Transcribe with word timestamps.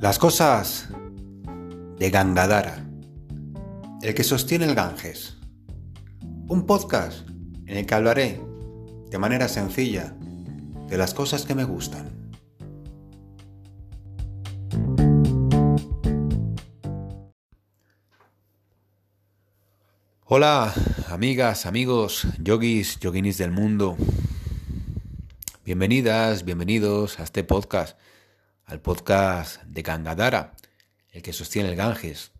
Las 0.00 0.18
cosas 0.18 0.88
de 1.98 2.08
Gangadara, 2.08 2.88
el 4.00 4.14
que 4.14 4.24
sostiene 4.24 4.64
el 4.64 4.74
Ganges. 4.74 5.36
Un 6.48 6.64
podcast 6.64 7.28
en 7.66 7.76
el 7.76 7.84
que 7.84 7.94
hablaré 7.94 8.40
de 9.10 9.18
manera 9.18 9.46
sencilla 9.46 10.16
de 10.88 10.96
las 10.96 11.12
cosas 11.12 11.44
que 11.44 11.54
me 11.54 11.64
gustan. 11.64 12.32
Hola, 20.24 20.72
amigas, 21.10 21.66
amigos, 21.66 22.26
yogis, 22.42 22.98
yoginis 23.00 23.36
del 23.36 23.50
mundo. 23.50 23.98
Bienvenidas, 25.66 26.46
bienvenidos 26.46 27.20
a 27.20 27.24
este 27.24 27.44
podcast, 27.44 27.98
al 28.70 28.80
podcast 28.80 29.62
de 29.64 29.82
Gangadara, 29.82 30.54
el 31.10 31.22
que 31.22 31.32
sostiene 31.32 31.70
el 31.70 31.76
Ganges. 31.76 32.30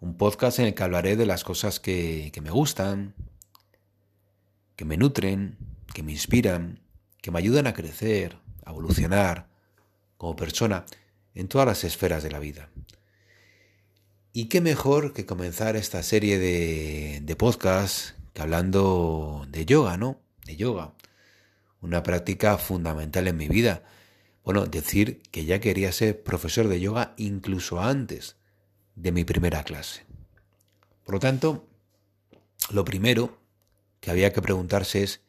Un 0.00 0.16
podcast 0.16 0.58
en 0.58 0.66
el 0.66 0.74
que 0.74 0.82
hablaré 0.82 1.16
de 1.16 1.24
las 1.24 1.44
cosas 1.44 1.78
que, 1.78 2.30
que 2.32 2.40
me 2.40 2.50
gustan, 2.50 3.14
que 4.74 4.84
me 4.84 4.96
nutren, 4.96 5.56
que 5.94 6.02
me 6.02 6.10
inspiran, 6.10 6.80
que 7.20 7.30
me 7.30 7.38
ayudan 7.38 7.68
a 7.68 7.74
crecer, 7.74 8.38
a 8.64 8.70
evolucionar 8.70 9.48
como 10.16 10.34
persona 10.34 10.84
en 11.34 11.46
todas 11.46 11.66
las 11.66 11.84
esferas 11.84 12.24
de 12.24 12.30
la 12.32 12.40
vida. 12.40 12.68
Y 14.32 14.46
qué 14.46 14.60
mejor 14.60 15.12
que 15.12 15.26
comenzar 15.26 15.76
esta 15.76 16.02
serie 16.02 16.38
de, 16.38 17.20
de 17.22 17.36
podcasts 17.36 18.14
que 18.34 18.42
hablando 18.42 19.46
de 19.48 19.64
yoga, 19.64 19.96
¿no? 19.96 20.20
De 20.44 20.56
yoga 20.56 20.94
una 21.82 22.02
práctica 22.02 22.56
fundamental 22.58 23.28
en 23.28 23.36
mi 23.36 23.48
vida. 23.48 23.82
Bueno, 24.44 24.66
decir 24.66 25.22
que 25.30 25.44
ya 25.44 25.60
quería 25.60 25.92
ser 25.92 26.22
profesor 26.22 26.68
de 26.68 26.80
yoga 26.80 27.14
incluso 27.16 27.80
antes 27.80 28.36
de 28.96 29.12
mi 29.12 29.24
primera 29.24 29.62
clase. 29.62 30.04
Por 31.04 31.14
lo 31.14 31.20
tanto, 31.20 31.68
lo 32.70 32.84
primero 32.84 33.38
que 34.00 34.10
había 34.10 34.32
que 34.32 34.42
preguntarse 34.42 35.02
es, 35.02 35.20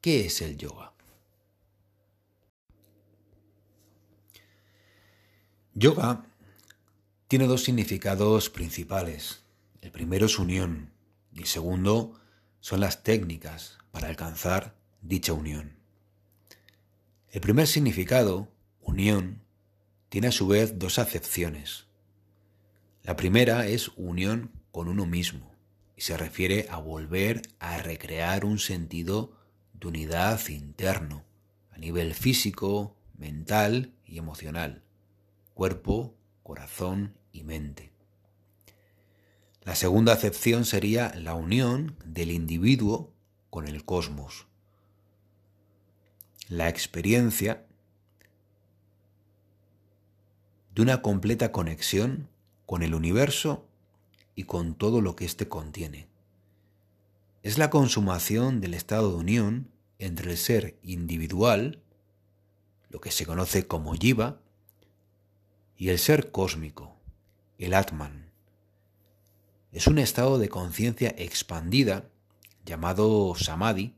¿qué 0.00 0.26
es 0.26 0.40
el 0.40 0.56
yoga? 0.56 0.92
Yoga 5.74 6.24
tiene 7.28 7.46
dos 7.46 7.62
significados 7.62 8.50
principales. 8.50 9.42
El 9.80 9.92
primero 9.92 10.26
es 10.26 10.38
unión 10.38 10.92
y 11.32 11.40
el 11.40 11.46
segundo 11.46 12.20
son 12.60 12.80
las 12.80 13.02
técnicas 13.02 13.78
para 13.92 14.08
alcanzar 14.08 14.74
dicha 15.02 15.32
unión. 15.32 15.77
El 17.30 17.42
primer 17.42 17.66
significado, 17.66 18.48
unión, 18.80 19.42
tiene 20.08 20.28
a 20.28 20.32
su 20.32 20.48
vez 20.48 20.78
dos 20.78 20.98
acepciones. 20.98 21.86
La 23.02 23.16
primera 23.16 23.66
es 23.66 23.88
unión 23.96 24.50
con 24.72 24.88
uno 24.88 25.04
mismo 25.04 25.52
y 25.94 26.00
se 26.00 26.16
refiere 26.16 26.66
a 26.70 26.78
volver 26.78 27.42
a 27.58 27.82
recrear 27.82 28.46
un 28.46 28.58
sentido 28.58 29.36
de 29.74 29.88
unidad 29.88 30.40
interno 30.48 31.26
a 31.70 31.76
nivel 31.76 32.14
físico, 32.14 32.96
mental 33.18 33.92
y 34.06 34.16
emocional, 34.16 34.82
cuerpo, 35.52 36.14
corazón 36.42 37.14
y 37.30 37.44
mente. 37.44 37.92
La 39.64 39.74
segunda 39.74 40.14
acepción 40.14 40.64
sería 40.64 41.12
la 41.14 41.34
unión 41.34 41.94
del 42.06 42.30
individuo 42.30 43.12
con 43.50 43.68
el 43.68 43.84
cosmos, 43.84 44.46
la 46.48 46.70
experiencia 46.70 47.66
de 50.74 50.80
una 50.80 51.02
completa 51.02 51.52
conexión 51.52 52.28
con 52.64 52.82
el 52.82 52.94
universo 52.94 53.66
y 54.34 54.44
con 54.44 54.74
todo 54.74 55.02
lo 55.02 55.14
que 55.14 55.26
éste 55.26 55.48
contiene. 55.48 56.08
Es 57.42 57.58
la 57.58 57.68
consumación 57.68 58.60
del 58.60 58.72
estado 58.74 59.10
de 59.10 59.16
unión 59.16 59.70
entre 59.98 60.30
el 60.30 60.38
ser 60.38 60.78
individual, 60.82 61.82
lo 62.88 63.00
que 63.00 63.10
se 63.10 63.26
conoce 63.26 63.66
como 63.66 63.94
yiva, 63.94 64.40
y 65.76 65.90
el 65.90 65.98
ser 65.98 66.30
cósmico, 66.30 66.96
el 67.58 67.74
Atman. 67.74 68.30
Es 69.70 69.86
un 69.86 69.98
estado 69.98 70.38
de 70.38 70.48
conciencia 70.48 71.14
expandida 71.18 72.08
llamado 72.64 73.34
Samadhi, 73.34 73.97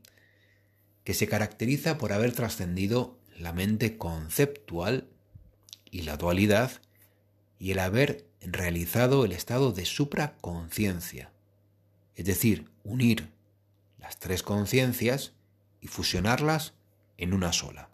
que 1.03 1.13
se 1.13 1.27
caracteriza 1.27 1.97
por 1.97 2.13
haber 2.13 2.33
trascendido 2.33 3.17
la 3.37 3.53
mente 3.53 3.97
conceptual 3.97 5.07
y 5.89 6.03
la 6.03 6.17
dualidad 6.17 6.71
y 7.59 7.71
el 7.71 7.79
haber 7.79 8.27
realizado 8.41 9.25
el 9.25 9.31
estado 9.31 9.71
de 9.71 9.85
supraconciencia, 9.85 11.31
es 12.15 12.25
decir, 12.25 12.69
unir 12.83 13.29
las 13.99 14.19
tres 14.19 14.43
conciencias 14.43 15.33
y 15.79 15.87
fusionarlas 15.87 16.73
en 17.17 17.33
una 17.33 17.53
sola. 17.53 17.89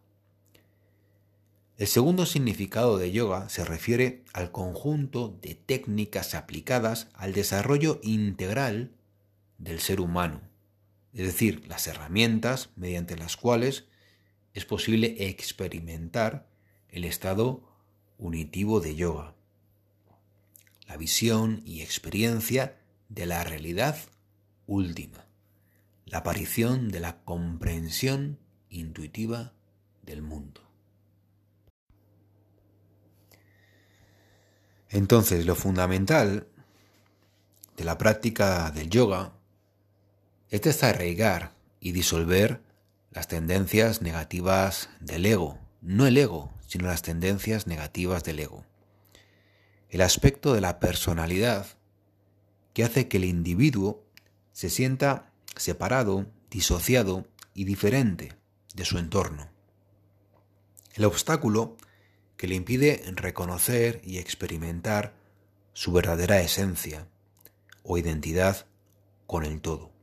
El 1.77 1.87
segundo 1.87 2.25
significado 2.25 2.97
de 2.97 3.11
yoga 3.11 3.49
se 3.49 3.63
refiere 3.63 4.23
al 4.33 4.51
conjunto 4.51 5.37
de 5.41 5.53
técnicas 5.53 6.33
aplicadas 6.33 7.07
al 7.13 7.33
desarrollo 7.33 7.99
integral 8.01 8.91
del 9.59 9.79
ser 9.79 10.01
humano, 10.01 10.41
es 11.17 11.25
decir, 11.25 11.65
las 11.67 11.87
herramientas 11.87 12.69
mediante 12.75 13.17
las 13.17 13.37
cuales 13.37 13.85
es 14.53 14.65
posible 14.65 15.15
experimentar 15.17 16.47
el 16.89 17.05
estado 17.05 17.63
unitivo 18.19 18.81
de 18.81 18.95
yoga, 18.95 19.33
la 20.87 20.95
visión 20.95 21.63
y 21.65 21.81
experiencia 21.81 22.79
de 23.09 23.25
la 23.25 23.43
realidad 23.43 23.97
última, 24.67 25.25
la 26.05 26.19
aparición 26.19 26.89
de 26.89 26.99
la 26.99 27.23
comprensión 27.23 28.37
intuitiva 28.69 29.53
del 30.03 30.21
mundo. 30.21 30.61
Entonces, 34.89 35.47
lo 35.47 35.55
fundamental 35.55 36.47
de 37.75 37.83
la 37.83 37.97
práctica 37.97 38.69
del 38.69 38.91
yoga 38.91 39.36
es 40.49 40.83
arraigar 40.83 41.53
y 41.79 41.91
disolver 41.91 42.61
las 43.11 43.27
tendencias 43.27 44.01
negativas 44.01 44.89
del 44.99 45.25
ego, 45.25 45.59
no 45.81 46.07
el 46.07 46.17
ego, 46.17 46.53
sino 46.67 46.87
las 46.87 47.01
tendencias 47.01 47.67
negativas 47.67 48.23
del 48.23 48.39
ego. 48.39 48.65
El 49.89 50.01
aspecto 50.01 50.53
de 50.53 50.61
la 50.61 50.79
personalidad 50.79 51.67
que 52.73 52.83
hace 52.83 53.07
que 53.07 53.17
el 53.17 53.25
individuo 53.25 54.05
se 54.51 54.69
sienta 54.69 55.31
separado, 55.55 56.27
disociado 56.49 57.27
y 57.53 57.63
diferente 57.63 58.33
de 58.75 58.85
su 58.85 58.97
entorno. 58.97 59.49
El 60.93 61.05
obstáculo 61.05 61.77
que 62.37 62.47
le 62.47 62.55
impide 62.55 63.03
reconocer 63.15 64.01
y 64.03 64.19
experimentar 64.19 65.15
su 65.73 65.91
verdadera 65.91 66.39
esencia 66.41 67.07
o 67.83 67.97
identidad 67.97 68.67
con 69.25 69.43
el 69.43 69.61
todo. 69.61 69.96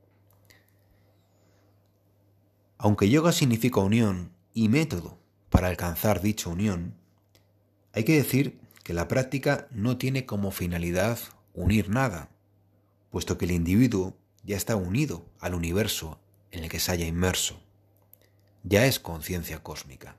Aunque 2.84 3.08
yoga 3.08 3.32
significa 3.32 3.80
unión 3.80 4.30
y 4.52 4.68
método 4.68 5.18
para 5.48 5.68
alcanzar 5.68 6.20
dicha 6.20 6.50
unión, 6.50 6.94
hay 7.94 8.04
que 8.04 8.14
decir 8.14 8.60
que 8.82 8.92
la 8.92 9.08
práctica 9.08 9.68
no 9.70 9.96
tiene 9.96 10.26
como 10.26 10.50
finalidad 10.50 11.18
unir 11.54 11.88
nada, 11.88 12.28
puesto 13.10 13.38
que 13.38 13.46
el 13.46 13.52
individuo 13.52 14.18
ya 14.42 14.58
está 14.58 14.76
unido 14.76 15.24
al 15.40 15.54
universo 15.54 16.20
en 16.50 16.62
el 16.62 16.68
que 16.68 16.78
se 16.78 16.92
haya 16.92 17.06
inmerso. 17.06 17.58
Ya 18.64 18.84
es 18.84 19.00
conciencia 19.00 19.62
cósmica. 19.62 20.18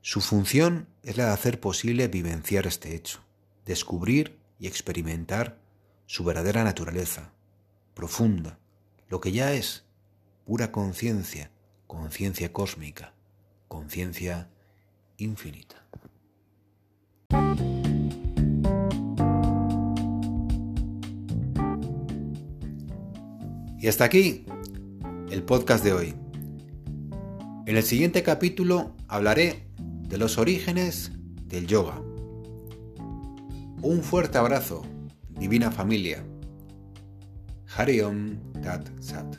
Su 0.00 0.20
función 0.20 0.86
es 1.02 1.16
la 1.16 1.26
de 1.26 1.32
hacer 1.32 1.58
posible 1.58 2.06
vivenciar 2.06 2.68
este 2.68 2.94
hecho, 2.94 3.18
descubrir 3.66 4.38
y 4.60 4.68
experimentar 4.68 5.58
su 6.06 6.22
verdadera 6.22 6.62
naturaleza, 6.62 7.32
profunda, 7.94 8.60
lo 9.08 9.20
que 9.20 9.32
ya 9.32 9.54
es 9.54 9.83
pura 10.44 10.70
conciencia, 10.70 11.50
conciencia 11.86 12.52
cósmica, 12.52 13.14
conciencia 13.66 14.50
infinita. 15.16 15.76
Y 23.78 23.88
hasta 23.88 24.04
aquí 24.04 24.44
el 25.30 25.42
podcast 25.42 25.84
de 25.84 25.92
hoy. 25.92 26.14
En 27.66 27.76
el 27.76 27.82
siguiente 27.82 28.22
capítulo 28.22 28.94
hablaré 29.08 29.66
de 29.78 30.18
los 30.18 30.38
orígenes 30.38 31.12
del 31.46 31.66
yoga. 31.66 32.00
Un 33.82 34.02
fuerte 34.02 34.38
abrazo, 34.38 34.82
divina 35.30 35.70
familia. 35.70 36.24
Hariom 37.76 38.38
Tat 38.62 38.88
Sat. 39.00 39.36